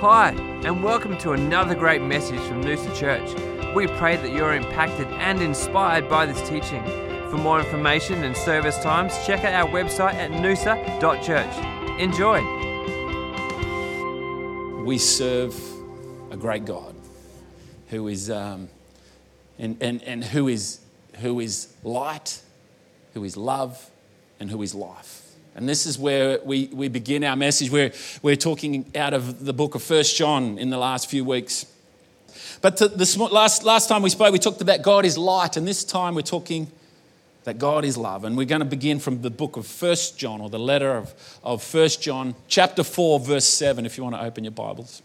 [0.00, 0.30] Hi,
[0.62, 3.34] and welcome to another great message from Noosa Church.
[3.74, 6.84] We pray that you're impacted and inspired by this teaching.
[7.30, 11.98] For more information and service times, check out our website at noosa.church.
[11.98, 12.40] Enjoy.
[14.84, 15.60] We serve
[16.30, 16.94] a great God
[17.88, 18.68] who is, um,
[19.58, 20.78] and, and, and who, is,
[21.16, 22.40] who is light,
[23.14, 23.90] who is love,
[24.38, 25.27] and who is life.
[25.54, 27.70] And this is where we, we begin our message.
[27.70, 31.66] We're, we're talking out of the book of First John in the last few weeks.
[32.60, 35.84] But this last, last time we spoke, we talked about God is light, and this
[35.84, 36.70] time we're talking
[37.44, 38.24] that God is love.
[38.24, 41.14] And we're going to begin from the book of First John, or the letter of,
[41.42, 45.02] of First John, chapter 4, verse 7, if you want to open your Bibles.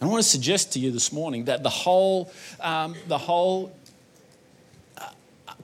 [0.00, 3.76] And I want to suggest to you this morning that the whole, um, the whole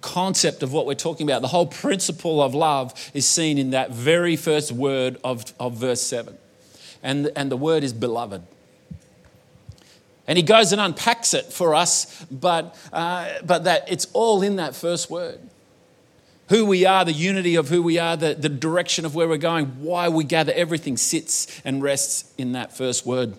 [0.00, 3.90] concept of what we're talking about, the whole principle of love is seen in that
[3.90, 6.36] very first word of, of verse 7.
[7.02, 8.42] And, and the word is beloved.
[10.26, 14.56] And he goes and unpacks it for us, but, uh, but that it's all in
[14.56, 15.40] that first word.
[16.50, 19.38] Who we are, the unity of who we are, the, the direction of where we're
[19.38, 23.34] going, why we gather, everything sits and rests in that first word,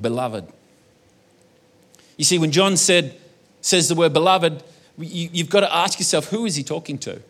[0.00, 0.46] beloved.
[2.16, 3.18] You see, when John said,
[3.60, 4.62] says the word beloved,
[4.98, 7.20] you've got to ask yourself who is he talking to?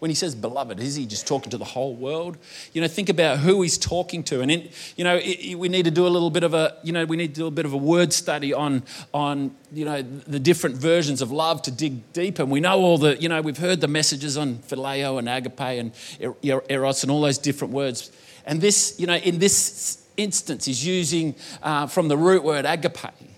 [0.00, 2.36] When he says beloved, is he just talking to the whole world?
[2.74, 4.42] You know, think about who he's talking to.
[4.42, 6.92] And, in, you know, it, we need to do a little bit of a, you
[6.92, 8.82] know, we need to do a bit of a word study on,
[9.14, 12.42] on, you know, the different versions of love to dig deeper.
[12.42, 15.60] And we know all the, you know, we've heard the messages on phileo and agape
[15.60, 18.12] and er, eros and all those different words.
[18.44, 23.33] And this, you know, in this instance, he's using uh, from the root word agape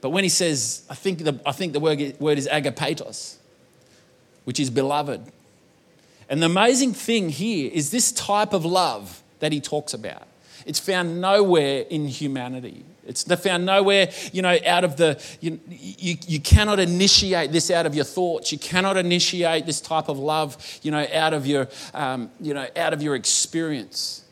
[0.00, 3.36] but when he says, I think the, I think the word, word is agapetos,
[4.44, 5.20] which is beloved.
[6.28, 10.26] And the amazing thing here is this type of love that he talks about.
[10.66, 12.84] It's found nowhere in humanity.
[13.06, 17.86] It's found nowhere, you know, out of the, you, you, you cannot initiate this out
[17.86, 18.52] of your thoughts.
[18.52, 22.66] You cannot initiate this type of love, you know, out of your, um, you know,
[22.76, 24.24] out of your experience.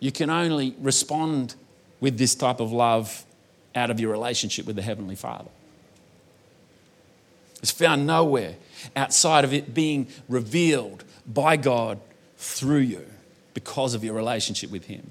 [0.00, 1.54] You can only respond
[2.00, 3.25] with this type of love
[3.76, 5.50] out of your relationship with the Heavenly Father.
[7.62, 8.56] It's found nowhere
[8.94, 12.00] outside of it being revealed by God
[12.36, 13.06] through you
[13.54, 15.10] because of your relationship with Him.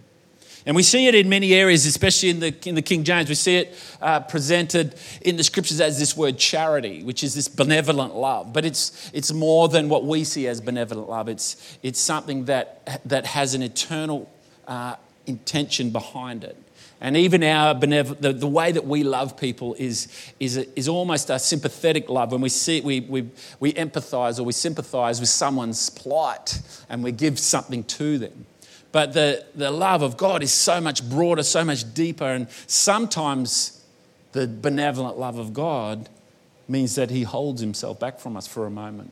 [0.66, 3.30] And we see it in many areas, especially in the, in the King James.
[3.30, 7.48] We see it uh, presented in the scriptures as this word charity, which is this
[7.48, 8.52] benevolent love.
[8.52, 13.02] But it's, it's more than what we see as benevolent love, it's, it's something that,
[13.06, 14.30] that has an eternal
[14.68, 14.96] uh,
[15.28, 16.58] intention behind it.
[17.02, 20.08] And even our benev- the, the way that we love people is,
[20.40, 22.32] is, a, is almost a sympathetic love.
[22.32, 23.30] When we see we, we,
[23.60, 28.46] we empathize or we sympathize with someone's plight and we give something to them.
[28.92, 32.32] But the, the love of God is so much broader, so much deeper.
[32.32, 33.84] And sometimes
[34.32, 36.08] the benevolent love of God
[36.70, 39.12] means that He holds Himself back from us for a moment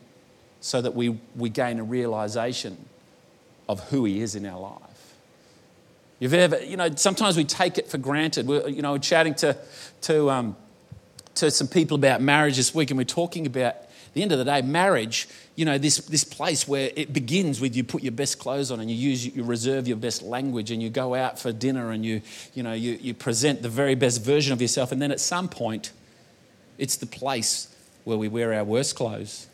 [0.60, 2.78] so that we, we gain a realization
[3.68, 4.83] of who He is in our life.
[6.24, 8.46] You've ever, you know, sometimes we take it for granted.
[8.46, 9.58] We're, you know, we're chatting to,
[10.00, 10.56] to, um,
[11.34, 13.76] to some people about marriage this week, and we're talking about
[14.14, 17.76] the end of the day, marriage, you know, this, this place where it begins with
[17.76, 20.82] you put your best clothes on and you use, you reserve your best language and
[20.82, 22.22] you go out for dinner and you,
[22.54, 24.92] you know, you, you present the very best version of yourself.
[24.92, 25.92] And then at some point,
[26.78, 27.68] it's the place
[28.04, 29.46] where we wear our worst clothes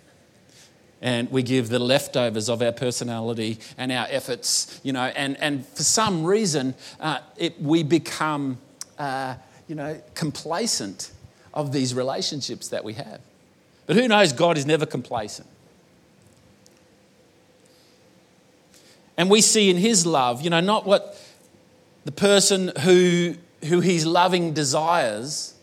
[1.02, 5.66] and we give the leftovers of our personality and our efforts, you know, and, and
[5.68, 8.58] for some reason, uh, it, we become,
[8.98, 9.34] uh,
[9.66, 11.10] you know, complacent
[11.54, 13.20] of these relationships that we have.
[13.86, 15.48] But who knows, God is never complacent.
[19.16, 21.18] And we see in His love, you know, not what
[22.04, 23.34] the person who,
[23.64, 25.54] who He's loving desires,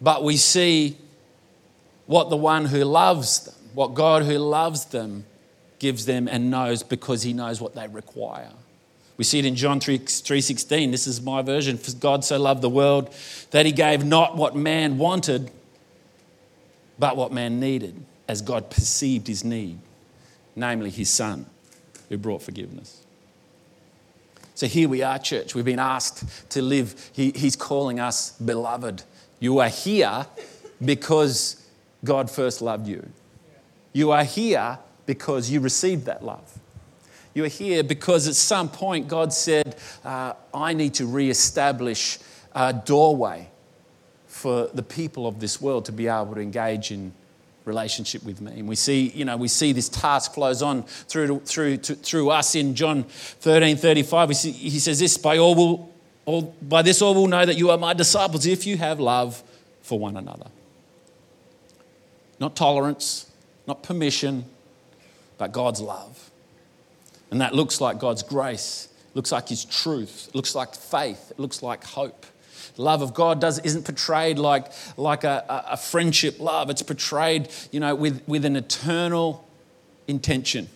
[0.00, 0.96] but we see
[2.06, 5.24] what the one who loves them what God who loves them
[5.78, 8.50] gives them and knows because he knows what they require.
[9.16, 10.92] We see it in John 3, 3.16.
[10.92, 11.76] This is my version.
[11.76, 13.12] For God so loved the world
[13.50, 15.50] that he gave not what man wanted,
[16.98, 19.78] but what man needed, as God perceived his need,
[20.54, 21.46] namely his son,
[22.08, 23.04] who brought forgiveness.
[24.54, 25.54] So here we are, church.
[25.54, 27.10] We've been asked to live.
[27.12, 29.02] He, he's calling us beloved.
[29.40, 30.26] You are here
[30.84, 31.64] because
[32.04, 33.08] God first loved you.
[33.98, 36.56] You are here because you received that love.
[37.34, 39.74] You are here because at some point God said,
[40.04, 42.20] uh, I need to re-establish
[42.54, 43.48] a doorway
[44.28, 47.12] for the people of this world to be able to engage in
[47.64, 48.60] relationship with me.
[48.60, 51.96] And we see, you know, we see this task flows on through, to, through, to,
[51.96, 54.36] through us in John 13 35.
[54.36, 55.92] See, he says this by all will,
[56.24, 59.42] all, by this all will know that you are my disciples if you have love
[59.82, 60.46] for one another.
[62.38, 63.28] Not tolerance,
[63.68, 64.46] not permission,
[65.36, 66.30] but God's love.
[67.30, 71.62] And that looks like God's grace, looks like His truth, looks like faith, it looks
[71.62, 72.26] like hope.
[72.78, 74.66] Love of God does, isn't portrayed like,
[74.96, 79.46] like a, a friendship love, it's portrayed you know, with, with an eternal
[80.06, 80.68] intention.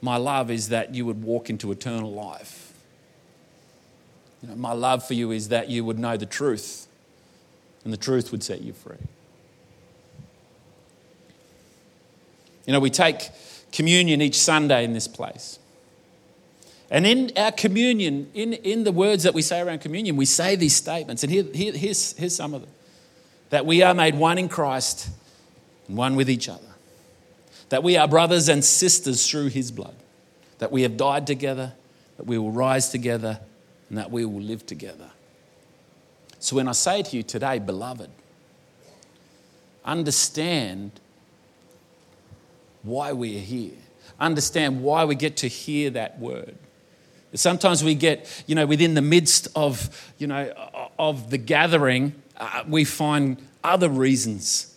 [0.00, 2.72] My love is that you would walk into eternal life.
[4.42, 6.86] You know, my love for you is that you would know the truth,
[7.84, 8.96] and the truth would set you free.
[12.66, 13.30] You know, we take
[13.72, 15.58] communion each Sunday in this place.
[16.90, 20.54] And in our communion, in, in the words that we say around communion, we say
[20.56, 21.22] these statements.
[21.22, 22.70] And here, here, here's, here's some of them
[23.50, 25.08] that we are made one in Christ
[25.88, 26.62] and one with each other.
[27.68, 29.94] That we are brothers and sisters through his blood.
[30.58, 31.72] That we have died together,
[32.16, 33.40] that we will rise together,
[33.88, 35.10] and that we will live together.
[36.38, 38.10] So when I say to you today, beloved,
[39.84, 40.92] understand
[42.86, 43.76] why we are here.
[44.18, 46.56] Understand why we get to hear that word.
[47.34, 50.52] Sometimes we get, you know, within the midst of, you know,
[50.98, 54.74] of the gathering, uh, we find other reasons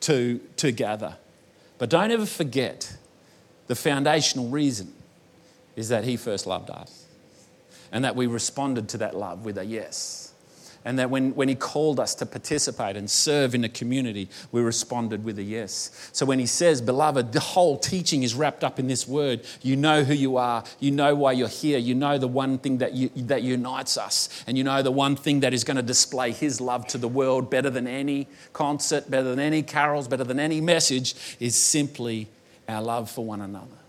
[0.00, 1.16] to, to gather.
[1.78, 2.96] But don't ever forget
[3.66, 4.92] the foundational reason
[5.76, 7.06] is that He first loved us
[7.92, 10.23] and that we responded to that love with a yes.
[10.84, 14.60] And that when, when he called us to participate and serve in the community, we
[14.60, 16.10] responded with a yes.
[16.12, 19.46] So when he says, Beloved, the whole teaching is wrapped up in this word.
[19.62, 20.62] You know who you are.
[20.80, 21.78] You know why you're here.
[21.78, 24.28] You know the one thing that, you, that unites us.
[24.46, 27.08] And you know the one thing that is going to display his love to the
[27.08, 32.28] world better than any concert, better than any carols, better than any message is simply
[32.68, 33.83] our love for one another.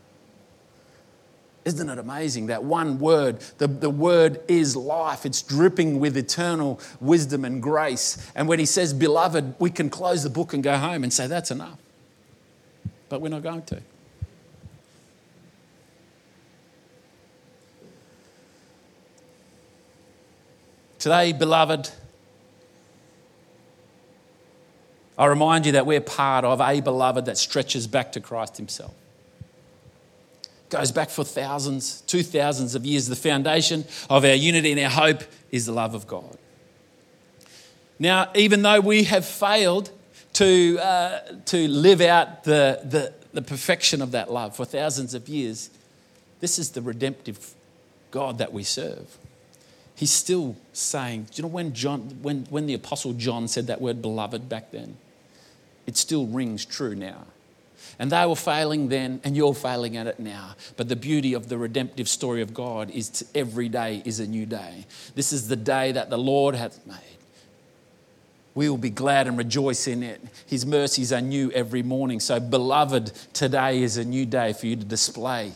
[1.66, 5.26] Isn't it amazing that one word, the, the word is life?
[5.26, 8.32] It's dripping with eternal wisdom and grace.
[8.36, 11.26] And when he says, beloved, we can close the book and go home and say,
[11.26, 11.80] that's enough.
[13.10, 13.82] But we're not going to.
[21.00, 21.90] Today, beloved,
[25.18, 28.94] I remind you that we're part of a beloved that stretches back to Christ Himself
[30.76, 33.08] goes back for thousands, two thousands of years.
[33.08, 36.38] The foundation of our unity and our hope is the love of God.
[37.98, 39.90] Now, even though we have failed
[40.34, 45.30] to, uh, to live out the, the, the perfection of that love for thousands of
[45.30, 45.70] years,
[46.42, 47.54] this is the redemptive
[48.12, 49.18] God that we serve.
[49.96, 53.80] He's still saying, do you know when, John, when, when the Apostle John said that
[53.80, 54.98] word beloved back then?
[55.88, 57.28] It still rings true now.
[58.00, 60.56] And they were failing then, and you're failing at it now.
[60.78, 64.28] But the beauty of the redemptive story of God is to, every day is a
[64.28, 64.86] new day.
[65.16, 66.98] This is the day that the Lord hath made.
[68.54, 70.22] We will be glad and rejoice in it.
[70.48, 72.22] His mercies are new every morning.
[72.22, 75.52] So, beloved, today is a new day for you to display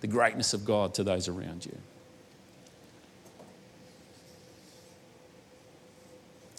[0.00, 1.76] the greatness of God to those around you.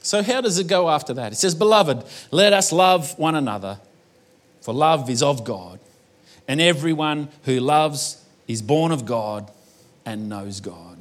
[0.01, 1.31] So, how does it go after that?
[1.31, 3.79] It says, Beloved, let us love one another
[4.65, 5.79] for love is of God,
[6.47, 9.51] and everyone who loves is born of God
[10.07, 10.97] and knows God.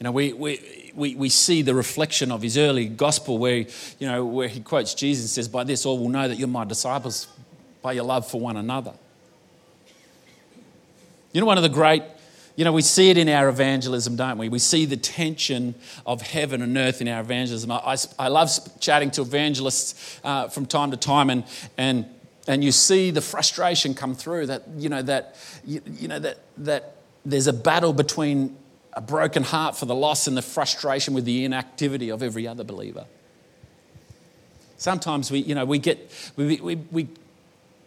[0.00, 3.58] You know, we, we, we, we see the reflection of his early gospel where,
[3.98, 6.48] you know, where he quotes Jesus and says, By this all will know that you're
[6.48, 7.28] my disciples
[7.82, 8.94] by your love for one another.
[11.34, 12.04] You know, one of the great
[12.56, 14.48] you know, we see it in our evangelism, don't we?
[14.48, 17.70] We see the tension of heaven and earth in our evangelism.
[17.70, 21.44] I, I, I love chatting to evangelists uh, from time to time, and,
[21.78, 22.06] and,
[22.46, 26.38] and you see the frustration come through that, you know, that, you, you know, that,
[26.58, 28.56] that there's a battle between
[28.92, 32.64] a broken heart for the loss and the frustration with the inactivity of every other
[32.64, 33.06] believer.
[34.76, 37.08] Sometimes we, you know, we get, we, we, we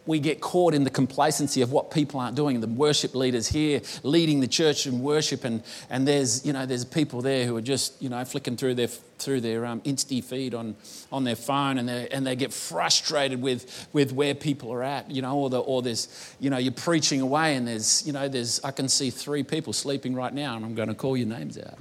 [0.06, 2.60] we get caught in the complacency of what people aren't doing.
[2.60, 6.84] The worship leaders here leading the church in worship, and, and there's, you know, there's
[6.84, 10.54] people there who are just you know, flicking through their, through their um, Insta feed
[10.54, 10.76] on,
[11.10, 15.22] on their phone, and, and they get frustrated with, with where people are at, you
[15.22, 18.62] know, or, the, or there's, you know, you're preaching away, and there's, you know, there's,
[18.62, 21.58] I can see three people sleeping right now, and I'm going to call your names
[21.58, 21.78] out.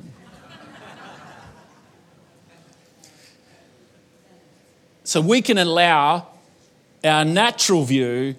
[5.04, 6.35] so we can allow
[7.06, 8.36] our natural view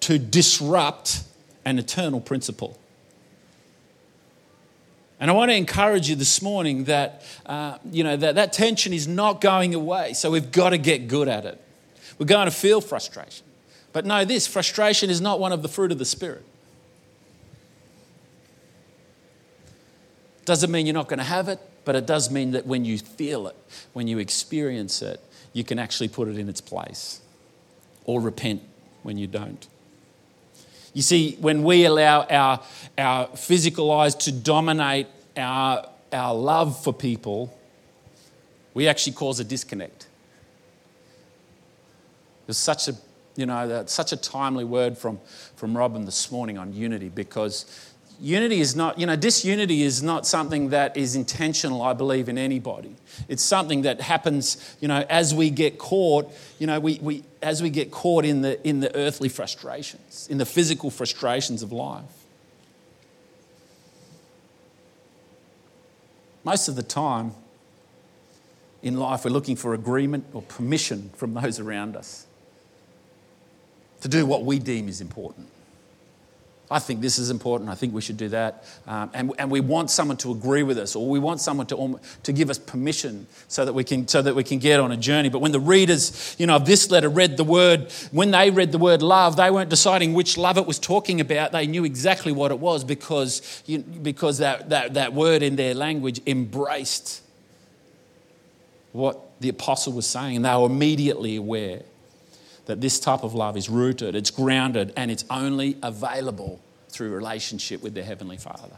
[0.00, 1.22] to disrupt
[1.64, 2.78] an eternal principle.
[5.18, 8.92] And I want to encourage you this morning that, uh, you know, that, that tension
[8.92, 10.12] is not going away.
[10.12, 11.60] So we've got to get good at it.
[12.18, 13.46] We're going to feel frustration.
[13.92, 16.44] But know this frustration is not one of the fruit of the Spirit.
[20.44, 22.98] Doesn't mean you're not going to have it, but it does mean that when you
[22.98, 23.56] feel it,
[23.94, 25.20] when you experience it,
[25.52, 27.20] you can actually put it in its place
[28.06, 28.62] or repent
[29.02, 29.66] when you don't.
[30.94, 32.62] You see, when we allow our,
[32.96, 37.54] our physical eyes to dominate our, our love for people,
[38.72, 40.06] we actually cause a disconnect.
[42.46, 42.94] There's such a,
[43.36, 45.20] you know, such a timely word from,
[45.56, 50.26] from Robin this morning on unity because unity is not, you know, disunity is not
[50.26, 52.96] something that is intentional, I believe, in anybody.
[53.28, 57.62] It's something that happens, you know, as we get caught, you know, we, we, as
[57.62, 62.04] we get caught in the, in the earthly frustrations, in the physical frustrations of life.
[66.44, 67.32] Most of the time
[68.82, 72.26] in life, we're looking for agreement or permission from those around us
[74.02, 75.48] to do what we deem is important.
[76.68, 77.70] I think this is important.
[77.70, 78.64] I think we should do that.
[78.88, 82.00] Um, and, and we want someone to agree with us, or we want someone to,
[82.24, 84.96] to give us permission so that, we can, so that we can get on a
[84.96, 85.28] journey.
[85.28, 88.72] But when the readers you know, of this letter read the word, when they read
[88.72, 91.52] the word love, they weren't deciding which love it was talking about.
[91.52, 95.74] They knew exactly what it was because, you, because that, that, that word in their
[95.74, 97.22] language embraced
[98.90, 100.36] what the apostle was saying.
[100.36, 101.82] And they were immediately aware
[102.66, 107.82] that this type of love is rooted, it's grounded, and it's only available through relationship
[107.82, 108.76] with their Heavenly Father.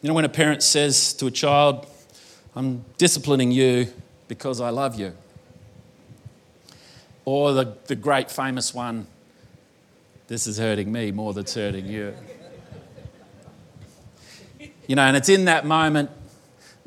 [0.00, 1.86] You know, when a parent says to a child,
[2.54, 3.88] I'm disciplining you
[4.28, 5.12] because I love you.
[7.24, 9.08] Or the, the great famous one,
[10.28, 12.14] this is hurting me more than it's hurting you.
[14.86, 16.10] You know, and it's in that moment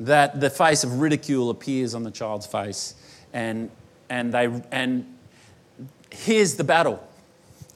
[0.06, 2.94] that the face of ridicule appears on the child's face.
[3.32, 3.70] And,
[4.08, 5.06] and, they, and
[6.10, 7.06] here's the battle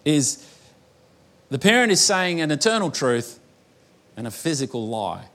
[0.04, 0.44] is
[1.50, 3.40] the parent is saying an eternal truth
[4.16, 5.26] and a physical lie.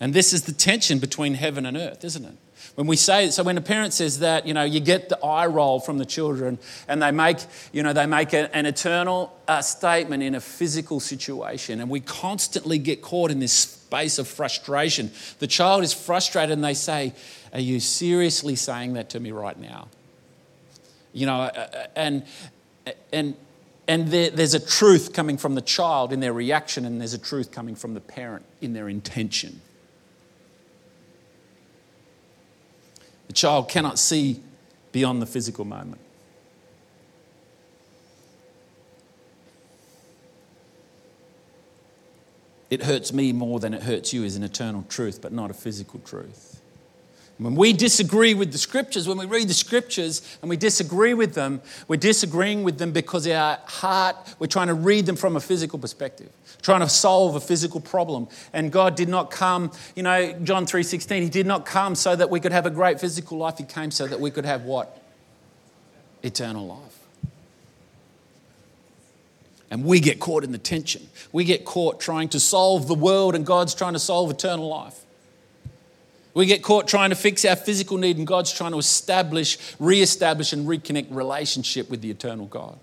[0.00, 2.36] And this is the tension between heaven and earth, isn't it?
[2.74, 5.46] When we say, so when a parent says that, you know, you get the eye
[5.46, 7.38] roll from the children and they make,
[7.72, 11.80] you know, they make a, an eternal uh, statement in a physical situation.
[11.80, 15.12] And we constantly get caught in this space of frustration.
[15.38, 17.14] The child is frustrated and they say,
[17.52, 19.86] Are you seriously saying that to me right now?
[21.12, 22.24] You know, uh, uh, and,
[23.12, 23.36] and,
[23.86, 27.18] and there, there's a truth coming from the child in their reaction, and there's a
[27.18, 29.60] truth coming from the parent in their intention.
[33.26, 34.40] The child cannot see
[34.92, 36.00] beyond the physical moment.
[42.70, 45.54] It hurts me more than it hurts you is an eternal truth, but not a
[45.54, 46.53] physical truth.
[47.38, 51.34] When we disagree with the scriptures, when we read the scriptures and we disagree with
[51.34, 55.40] them, we're disagreeing with them because our heart, we're trying to read them from a
[55.40, 56.30] physical perspective,
[56.62, 58.28] trying to solve a physical problem.
[58.52, 62.30] And God did not come, you know, John 3:16, He did not come so that
[62.30, 63.58] we could have a great physical life.
[63.58, 65.02] He came so that we could have what?
[66.22, 67.00] Eternal life.
[69.72, 71.08] And we get caught in the tension.
[71.32, 75.03] We get caught trying to solve the world, and God's trying to solve eternal life.
[76.34, 80.52] We get caught trying to fix our physical need, and God's trying to establish, re-establish,
[80.52, 82.76] and reconnect relationship with the eternal God.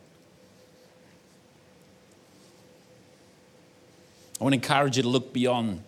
[4.40, 5.84] I want to encourage you to look beyond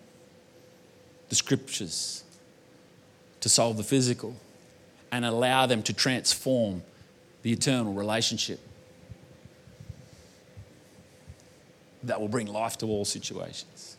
[1.30, 2.22] the scriptures
[3.40, 4.36] to solve the physical
[5.10, 6.82] and allow them to transform
[7.42, 8.60] the eternal relationship
[12.04, 13.96] that will bring life to all situations.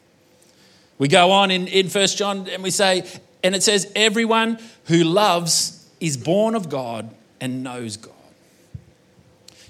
[0.97, 3.03] We go on in, in 1 John and we say,
[3.45, 8.13] and it says, Everyone who loves is born of God and knows God.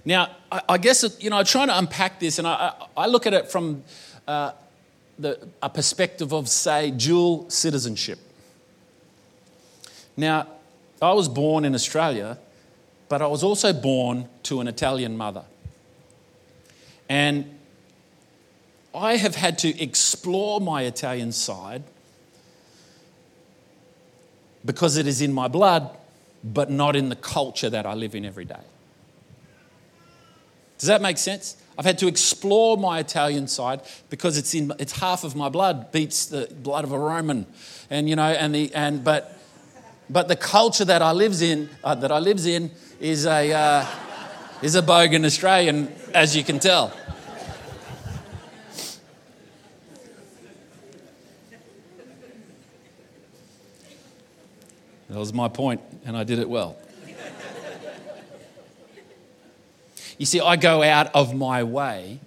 [0.05, 3.27] Now, I, I guess, you know, I'm trying to unpack this, and I, I look
[3.27, 3.83] at it from
[4.27, 4.53] uh,
[5.19, 8.17] the, a perspective of, say, dual citizenship.
[10.15, 10.47] Now,
[11.01, 12.37] I was born in Australia,
[13.09, 15.43] but I was also born to an Italian mother.
[17.09, 17.59] And
[18.93, 21.83] I have had to explore my Italian side
[24.65, 25.89] because it is in my blood,
[26.43, 28.59] but not in the culture that I live in every day.
[30.77, 31.57] Does that make sense?
[31.77, 35.91] I've had to explore my Italian side because it's in it's half of my blood
[35.91, 37.45] beats the blood of a Roman,
[37.89, 39.37] and you know, and the and but
[40.09, 43.85] but the culture that I lives in uh, that I lives in is a uh,
[44.61, 46.93] is a bogan Australian, as you can tell.
[55.15, 56.75] That was my point, and I did it well.
[60.17, 62.19] you see, I go out of my way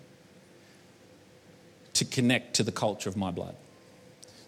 [1.92, 3.54] to connect to the culture of my blood.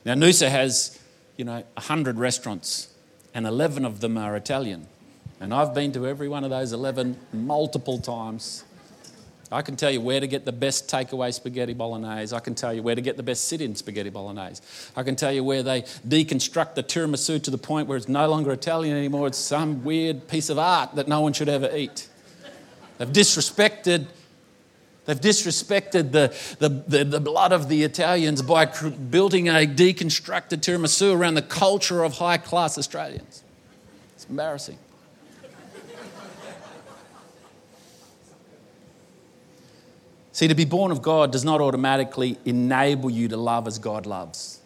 [0.07, 0.99] Now, Noosa has,
[1.37, 2.89] you know, 100 restaurants,
[3.35, 4.87] and 11 of them are Italian.
[5.39, 8.65] And I've been to every one of those 11 multiple times.
[9.52, 12.35] I can tell you where to get the best takeaway spaghetti bolognese.
[12.35, 14.62] I can tell you where to get the best sit in spaghetti bolognese.
[14.95, 18.28] I can tell you where they deconstruct the tiramisu to the point where it's no
[18.28, 19.26] longer Italian anymore.
[19.26, 22.09] It's some weird piece of art that no one should ever eat.
[22.99, 24.07] They've disrespected.
[25.07, 31.12] They've disrespected the, the, the, the blood of the Italians by building a deconstructed tiramisu
[31.12, 33.42] around the culture of high class Australians.
[34.14, 34.78] It's embarrassing.
[40.41, 44.07] See, to be born of God does not automatically enable you to love as God
[44.07, 44.59] loves.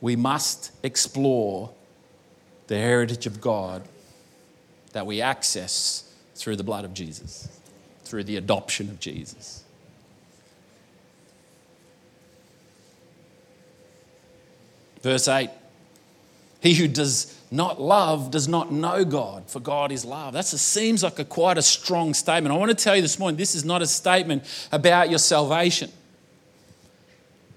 [0.00, 1.72] We must explore
[2.68, 3.82] the heritage of God
[4.92, 7.48] that we access through the blood of Jesus,
[8.04, 9.64] through the adoption of Jesus.
[15.02, 15.50] Verse 8
[16.66, 20.32] He who does not love does not know God, for God is love.
[20.32, 22.52] That seems like a quite a strong statement.
[22.52, 24.42] I want to tell you this morning this is not a statement
[24.72, 25.92] about your salvation.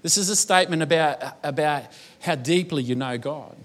[0.02, 1.86] This is a statement about, about
[2.20, 3.56] how deeply you know God.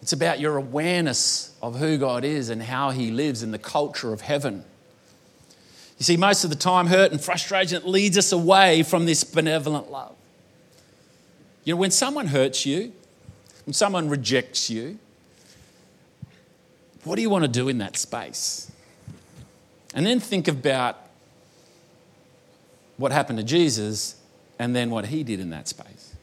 [0.00, 4.12] It's about your awareness of who God is and how He lives in the culture
[4.12, 4.64] of heaven.
[5.98, 9.90] You see, most of the time, hurt and frustration leads us away from this benevolent
[9.90, 10.14] love.
[11.64, 12.92] You know, when someone hurts you,
[13.66, 14.98] when someone rejects you,
[17.04, 18.70] what do you want to do in that space?
[19.94, 20.98] And then think about
[22.96, 24.16] what happened to Jesus
[24.58, 26.14] and then what he did in that space.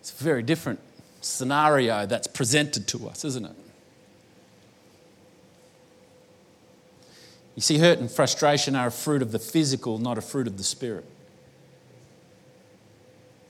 [0.00, 0.80] It's a very different
[1.20, 3.56] scenario that's presented to us, isn't it?
[7.54, 10.56] You see, hurt and frustration are a fruit of the physical, not a fruit of
[10.56, 11.06] the spirit.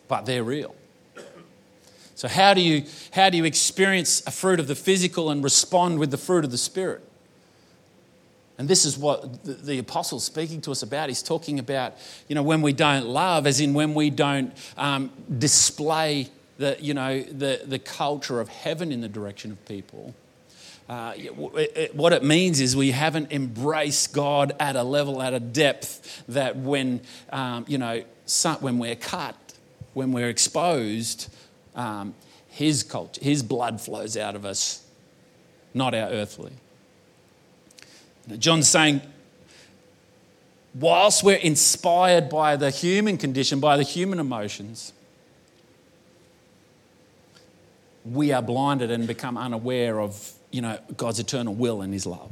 [0.09, 0.75] But they're real.
[2.17, 5.99] So, how do you, how do you experience a fruit of the physical and respond
[5.99, 7.03] with the fruit of the spirit?
[8.57, 11.09] And this is what the, the apostle's speaking to us about.
[11.09, 11.95] He's talking about,
[12.29, 16.95] you know, when we don't love, as in when we don't um, display the, you
[16.95, 20.15] know, the, the culture of heaven in the direction of people.
[20.89, 21.33] Uh, it,
[21.77, 26.23] it, what it means is we haven't embraced God at a level, at a depth
[26.29, 27.01] that when,
[27.33, 29.35] um, you know, some, when we're cut,
[29.95, 31.33] when we're exposed,
[31.75, 32.15] um,
[32.49, 34.85] his culture, his blood flows out of us,
[35.73, 36.53] not our earthly.
[38.39, 39.01] John's saying,
[40.75, 44.93] whilst we're inspired by the human condition, by the human emotions,
[48.05, 52.31] we are blinded and become unaware of you know, God's eternal will and his love.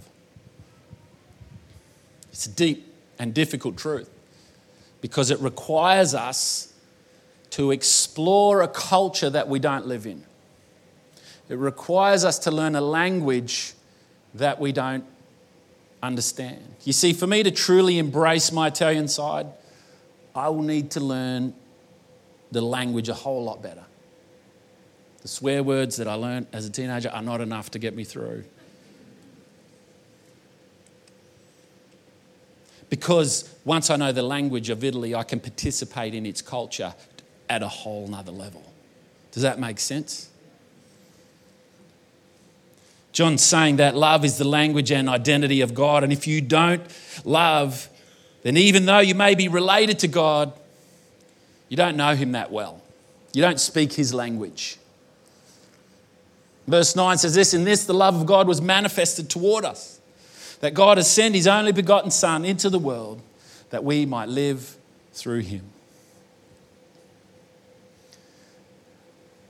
[2.30, 4.08] It's a deep and difficult truth
[5.00, 6.71] because it requires us
[7.52, 10.24] to explore a culture that we don't live in.
[11.50, 13.74] It requires us to learn a language
[14.34, 15.04] that we don't
[16.02, 16.62] understand.
[16.84, 19.46] You see, for me to truly embrace my Italian side,
[20.34, 21.52] I will need to learn
[22.50, 23.84] the language a whole lot better.
[25.20, 28.04] The swear words that I learned as a teenager are not enough to get me
[28.04, 28.44] through.
[32.88, 36.94] Because once I know the language of Italy, I can participate in its culture
[37.52, 38.64] at a whole nother level.
[39.30, 40.30] Does that make sense?
[43.12, 46.02] John's saying that love is the language and identity of God.
[46.02, 46.82] And if you don't
[47.26, 47.90] love,
[48.42, 50.54] then even though you may be related to God,
[51.68, 52.80] you don't know Him that well.
[53.34, 54.78] You don't speak His language.
[56.66, 60.00] Verse 9 says this In this, the love of God was manifested toward us,
[60.60, 63.20] that God has sent His only begotten Son into the world
[63.68, 64.74] that we might live
[65.12, 65.64] through Him.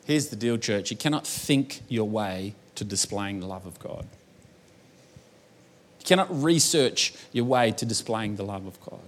[0.04, 4.06] Here's the deal, church you cannot think your way to displaying the love of God.
[6.00, 8.98] You cannot research your way to displaying the love of God.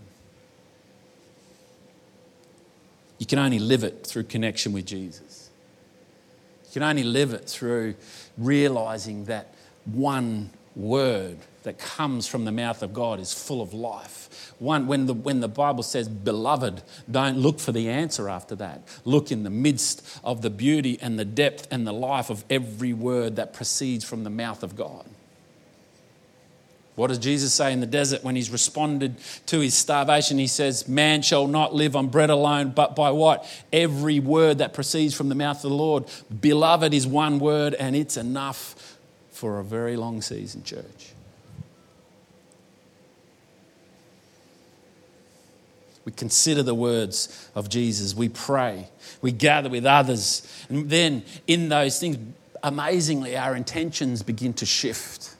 [3.18, 5.50] You can only live it through connection with Jesus.
[6.66, 7.94] You can only live it through
[8.38, 9.54] realizing that
[9.86, 14.52] one word that comes from the mouth of God is full of life.
[14.58, 18.82] One, when, the, when the Bible says, beloved, don't look for the answer after that.
[19.04, 22.92] Look in the midst of the beauty and the depth and the life of every
[22.92, 25.06] word that proceeds from the mouth of God.
[26.96, 30.38] What does Jesus say in the desert when he's responded to his starvation?
[30.38, 33.44] He says, Man shall not live on bread alone, but by what?
[33.72, 36.04] Every word that proceeds from the mouth of the Lord.
[36.40, 38.93] Beloved is one word, and it's enough
[39.44, 41.12] for a very long season, church.
[46.06, 48.14] We consider the words of Jesus.
[48.14, 48.88] We pray.
[49.20, 50.48] We gather with others.
[50.70, 52.16] And then, in those things,
[52.62, 55.36] amazingly, our intentions begin to shift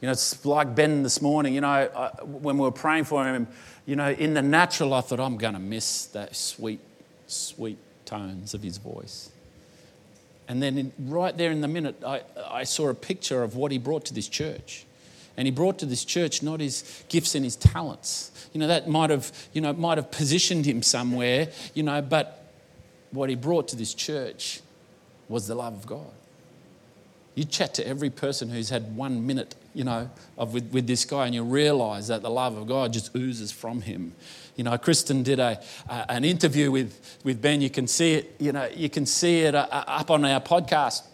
[0.00, 3.24] you know, it's like Ben this morning, you know, I, when we were praying for
[3.24, 3.48] him,
[3.84, 6.78] you know, in the natural, I thought, I'm going to miss that sweet,
[7.26, 9.30] sweet tones of his voice.
[10.48, 13.70] And then in, right there in the minute, I, I saw a picture of what
[13.70, 14.86] he brought to this church.
[15.36, 18.32] And he brought to this church not his gifts and his talents.
[18.52, 22.50] You know, that might have, you know, might have positioned him somewhere, you know, but
[23.12, 24.60] what he brought to this church
[25.28, 26.10] was the love of God.
[27.34, 31.04] You chat to every person who's had one minute, you know, of, with, with this
[31.04, 34.12] guy, and you realize that the love of God just oozes from him.
[34.56, 37.60] You know, Kristen did a, uh, an interview with, with Ben.
[37.60, 41.06] You can see it, you know, you can see it uh, up on our podcast,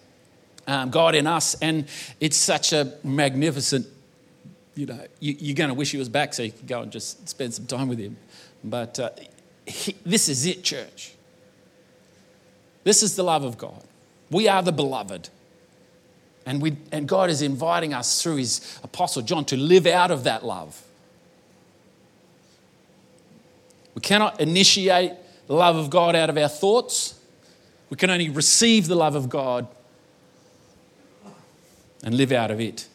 [0.67, 1.57] um, God in Us.
[1.61, 1.87] And
[2.21, 3.87] it's such a magnificent,
[4.75, 6.91] you know, you, are going to wish he was back so you could go and
[6.91, 8.17] just spend some time with him.
[8.65, 9.11] But uh,
[9.67, 11.13] he, this is it, church.
[12.83, 13.85] This is the love of God.
[14.31, 15.29] We are the beloved.
[16.47, 20.25] And, we, and God is inviting us through his apostle John to live out of
[20.25, 20.83] that love.
[23.95, 25.13] We cannot initiate
[25.47, 27.19] the love of God out of our thoughts.
[27.91, 29.69] We can only receive the love of God
[32.03, 32.89] and live out of it.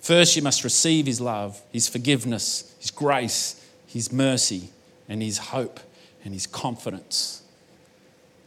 [0.00, 4.70] First, you must receive His love, His forgiveness, His grace, His mercy,
[5.08, 5.80] and His hope
[6.24, 7.42] and His confidence.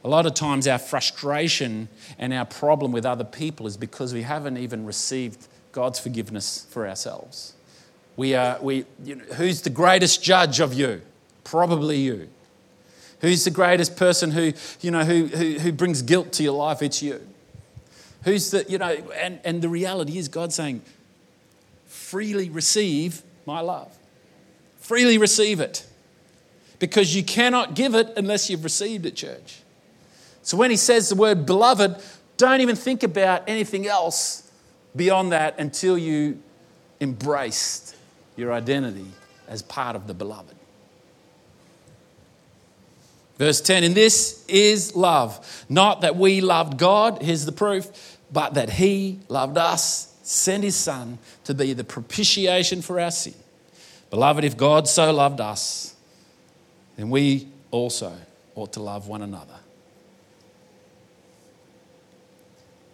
[0.03, 4.21] A lot of times, our frustration and our problem with other people is because we
[4.21, 7.53] haven't even received God's forgiveness for ourselves.
[8.15, 11.01] We are, we, you know, who's the greatest judge of you?
[11.43, 12.29] Probably you.
[13.21, 16.81] Who's the greatest person who, you know, who, who, who brings guilt to your life?
[16.81, 17.25] It's you.
[18.23, 20.81] Who's the, you know, and, and the reality is God saying,
[21.87, 23.97] freely receive my love.
[24.77, 25.85] Freely receive it.
[26.79, 29.59] Because you cannot give it unless you've received it, church.
[30.41, 32.01] So when he says the word beloved,
[32.37, 34.49] don't even think about anything else
[34.95, 36.41] beyond that until you
[37.01, 37.95] embraced
[38.35, 39.05] your identity
[39.47, 40.55] as part of the beloved.
[43.37, 48.53] Verse 10 And this is love, not that we loved God, here's the proof, but
[48.53, 53.33] that He loved us, sent His Son to be the propitiation for our sin.
[54.09, 55.95] Beloved, if God so loved us,
[56.97, 58.13] then we also
[58.55, 59.58] ought to love one another.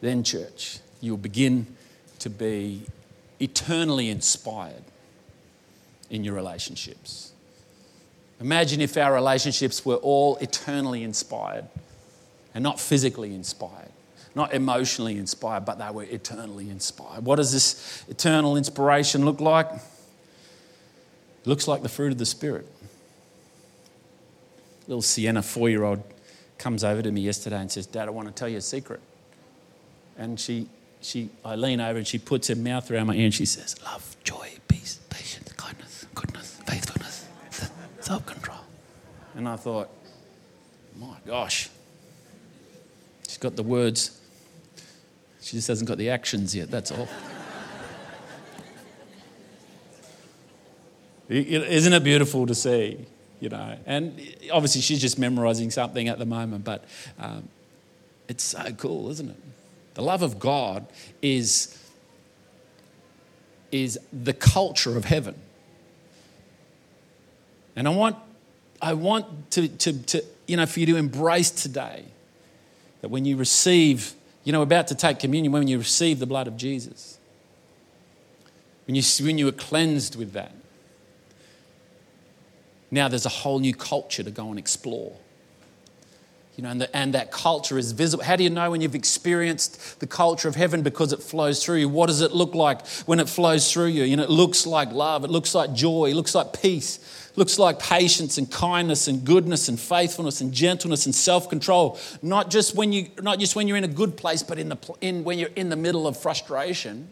[0.06, 1.68] Then, church, you'll begin
[2.20, 2.84] to be
[3.40, 4.84] eternally inspired
[6.10, 7.32] in your relationships.
[8.40, 11.66] Imagine if our relationships were all eternally inspired
[12.54, 13.92] and not physically inspired,
[14.34, 17.26] not emotionally inspired, but they were eternally inspired.
[17.26, 19.68] What does this eternal inspiration look like?
[19.72, 22.68] It looks like the fruit of the Spirit.
[24.88, 26.04] Little Sienna, four year old,
[26.58, 29.00] comes over to me yesterday and says, Dad, I want to tell you a secret.
[30.18, 30.68] And she,
[31.02, 33.76] she, I lean over and she puts her mouth around my ear and she says,
[33.84, 37.28] Love, joy, peace, patience, kindness, goodness, faithfulness,
[38.00, 38.60] self control.
[39.36, 39.90] And I thought,
[40.98, 41.70] my gosh,
[43.28, 44.22] she's got the words,
[45.42, 47.10] she just hasn't got the actions yet, that's all.
[51.28, 53.06] Isn't it beautiful to see?
[53.40, 54.20] You know, and
[54.52, 56.86] obviously she's just memorizing something at the moment, but
[57.20, 57.50] um,
[58.28, 59.38] it's so cool, isn't it?
[59.96, 60.86] The love of God
[61.22, 61.78] is,
[63.72, 65.36] is the culture of heaven.
[67.76, 68.18] And I want,
[68.82, 72.06] I want to, to, to, you know, for you to embrace today
[73.02, 76.48] that when you receive, you know, about to take communion, when you receive the blood
[76.48, 77.18] of Jesus,
[78.86, 80.52] when you, when you are cleansed with that,
[82.92, 85.16] now there's a whole new culture to go and explore.
[86.56, 88.24] You know, and, the, and that culture is visible.
[88.24, 91.78] How do you know when you've experienced the culture of heaven because it flows through
[91.78, 91.90] you?
[91.90, 94.04] What does it look like when it flows through you?
[94.04, 97.60] You know, it looks like love, it looks like joy, it looks like peace, looks
[97.60, 102.00] like patience and kindness and goodness and faithfulness and gentleness and self-control.
[102.22, 104.78] Not just when you, not just when you're in a good place, but in the,
[105.02, 107.12] in, when you're in the middle of frustration.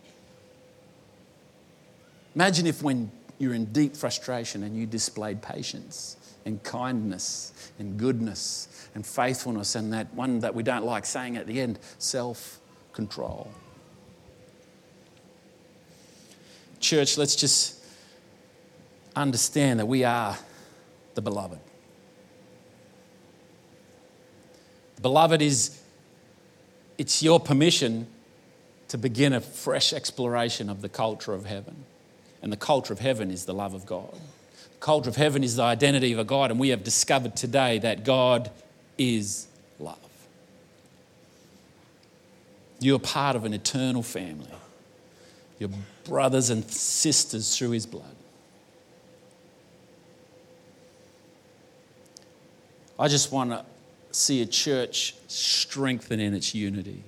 [2.33, 3.11] Imagine if when
[3.43, 9.93] you're in deep frustration and you displayed patience and kindness and goodness and faithfulness, and
[9.93, 12.59] that one that we don't like saying at the end self
[12.91, 13.51] control.
[16.83, 17.79] church, let's just
[19.15, 20.37] understand that we are
[21.15, 21.59] the beloved.
[24.95, 25.81] The beloved is
[26.97, 28.07] it's your permission
[28.89, 31.85] to begin a fresh exploration of the culture of heaven.
[32.43, 34.11] And the culture of heaven is the love of God.
[34.11, 37.79] The culture of heaven is the identity of a God, and we have discovered today
[37.79, 38.51] that God
[38.97, 39.47] is
[39.79, 39.97] love.
[42.81, 44.51] You're part of an eternal family.
[45.57, 45.69] Your
[46.03, 48.15] brothers and sisters through his blood.
[52.99, 53.65] I just want to
[54.11, 57.03] see a church strengthen in its unity.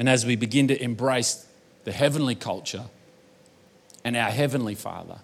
[0.00, 1.46] And as we begin to embrace
[1.84, 2.86] the heavenly culture
[4.06, 5.18] and our heavenly Father,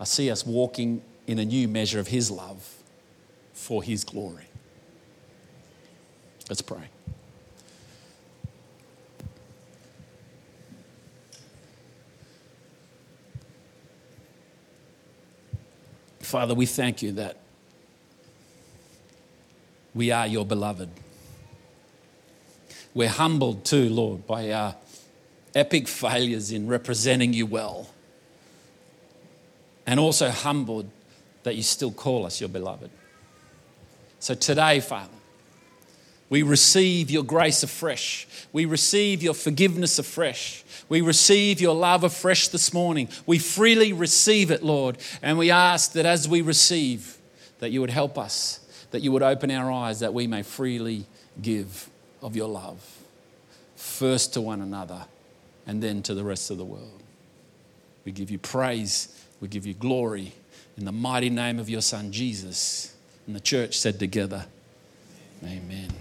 [0.00, 2.66] I see us walking in a new measure of His love
[3.52, 4.46] for His glory.
[6.48, 6.88] Let's pray.
[16.20, 17.36] Father, we thank you that
[19.94, 20.88] we are your beloved.
[22.94, 24.74] We're humbled too, Lord, by our
[25.54, 27.90] epic failures in representing you well.
[29.86, 30.90] And also humbled
[31.42, 32.90] that you still call us your beloved.
[34.20, 35.12] So today, Father,
[36.28, 38.26] we receive your grace afresh.
[38.52, 40.62] We receive your forgiveness afresh.
[40.88, 43.08] We receive your love afresh this morning.
[43.24, 44.98] We freely receive it, Lord.
[45.22, 47.16] And we ask that as we receive,
[47.60, 51.06] that you would help us, that you would open our eyes, that we may freely
[51.40, 51.88] give
[52.20, 52.84] of your love,
[53.76, 55.06] first to one another
[55.68, 57.02] and then to the rest of the world.
[58.04, 60.32] We give you praise, we give you glory
[60.76, 62.96] in the mighty name of your Son, Jesus.
[63.26, 64.46] And the church said together,
[65.44, 65.92] Amen.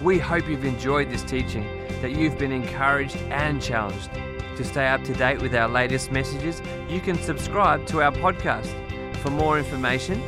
[0.00, 1.66] We hope you've enjoyed this teaching,
[2.00, 4.10] that you've been encouraged and challenged.
[4.56, 8.72] To stay up to date with our latest messages, you can subscribe to our podcast.
[9.18, 10.22] For more information,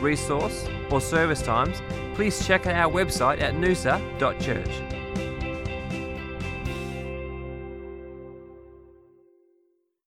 [0.00, 1.80] resource, or service times,
[2.14, 5.03] please check out our website at noosa.church.